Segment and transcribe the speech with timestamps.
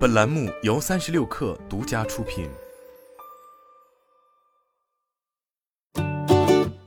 [0.00, 2.48] 本栏目由三十六氪独家出品。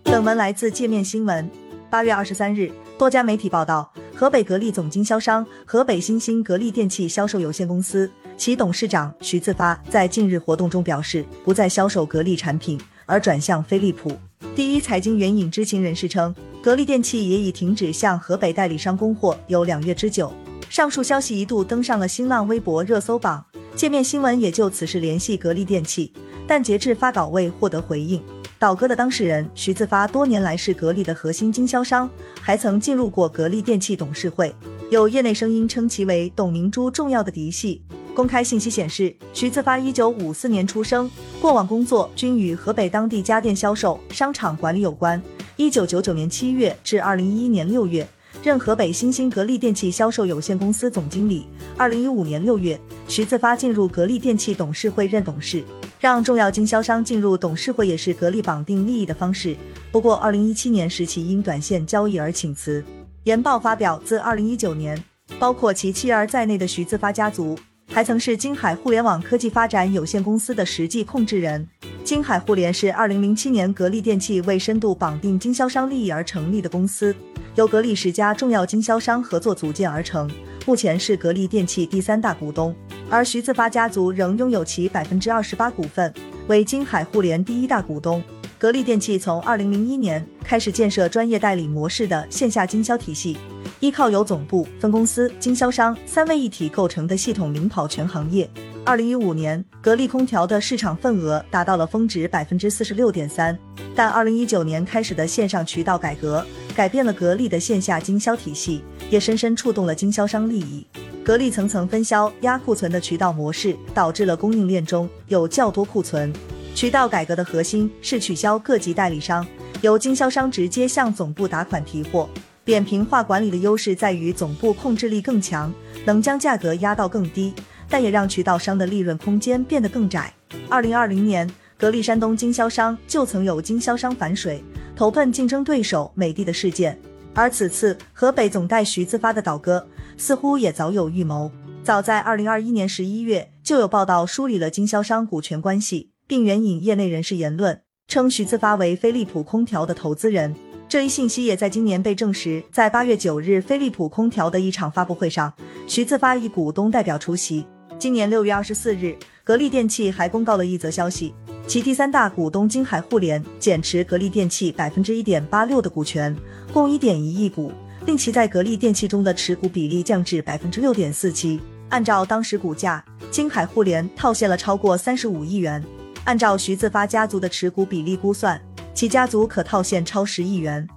[0.03, 1.47] 本文来自界面新闻。
[1.91, 14.17] 八月二十三日，多家媒体报道，河北格力总经销商河北新兴格力电器销售有限公司其董事长徐自发在近日活动中表示，不再销售格力产品，而转向飞利浦。
[14.55, 16.33] 第一财经援引知情人士称，
[16.63, 20.33] 格力电器也已停止向河北代理商供货有两月之久。
[20.73, 23.45] 上述消息一度登上了新浪微博热搜榜，
[23.75, 26.11] 界面新闻也就此事联系格力电器，
[26.47, 28.19] 但截至发稿未获得回应。
[28.57, 32.09] 倒戈的当事人徐自发多年来是格力的核心经销商，
[32.41, 34.51] 还曾进入过格力电器董事会，
[34.89, 37.83] 有业内声音称其为董明珠重要的嫡系。
[38.15, 41.07] 公开信息显示，徐自发一九五四年出生，
[41.39, 45.21] 过往工作均与河北当地家电销售、商场管理有关。
[45.55, 48.07] 一九九九年七月至二零一一年六月。
[48.43, 51.47] 任河北新兴格力电器销售有限公司总经理。
[51.77, 55.63] 二零一五年六月，徐自发进入格力电器董事会任董事。
[55.97, 59.55] 让重要经销商进入董事会也是格力绑定利益的方式。
[59.93, 62.83] 不过，二零一七年时其因短线交易而请辞。
[63.23, 65.01] 研报发表，自二零一九年，
[65.39, 71.65] 包括其妻儿在内的徐自发家族，还曾是金海互联网科技发展有限公司的实际控制人。
[72.03, 77.15] 金海互联是二零零七年格力电器为深度绑定经销商利益而成立的公司。
[77.55, 80.29] 由格力十家重要经销商合作组建而成，
[80.65, 82.75] 目前是格力电器第三大股东，
[83.09, 86.13] 而徐自发家族仍拥有其百分之二十八股份，
[86.47, 88.21] 为金海互联第一大股东。
[88.63, 93.37] 格力电器从二零零一年开始建设专业代理模式的线下经销体系，
[93.81, 98.49] 依靠由总部、分公司、经销商三位一体构成的系统领跑全行业。
[98.85, 103.59] 二零一五年，格力空调的市场份额达到了峰值百分之四十六点三，
[103.93, 106.41] 但二零一九年开始的线上渠道改革。
[106.73, 110.87] 改变了格力的线下经销体系，也深深触动了经销商利益。
[111.21, 116.31] 格力层层分销压库存的渠道模式，导致了供应链中有较多库存。
[116.75, 119.45] 渠道改革的核心是取消各级代理商，
[119.81, 122.27] 由经销商直接向总部打款提货。
[122.65, 125.71] 扁平化管理的优势在于总部控制力更强，
[126.05, 127.53] 能将价格压到更低，
[127.89, 130.33] 但也让渠道商的利润空间变得更窄。
[130.69, 134.63] 二零二零年，格力山东经销商就曾有经销商反水。
[134.95, 136.97] 投奔竞争对手美的的事件，
[137.33, 139.85] 而此次河北总代徐自发的倒戈，
[140.17, 141.51] 似乎也早有预谋。
[141.83, 150.55] 早在二零二一年十一月，就有报道梳理了经销商股权关系，并援引业内人士言论，称徐自发为飞利浦空调的投资人。
[150.89, 152.63] 这一信息也在今年被证实。
[152.71, 155.51] 在八月九日，飞利浦空调的一场发布会上，
[155.87, 157.65] 徐自发以股东代表出席。
[157.97, 161.33] 今年六月二十四日，格力电器还公告了一则消息。
[161.65, 166.35] 其第三大股东金海互联减持格力电器百分之一点八六的股权，
[166.73, 167.71] 共一点一亿股，
[168.05, 171.59] 令其在格力电器中的持股比例降至百分之六点四七。
[171.89, 175.81] 按照当时股价，金海互联套现了超过三十五亿元。
[176.25, 178.59] 按照徐自发家族的持股比例估算，
[178.93, 180.87] 其家族可套现超十亿元。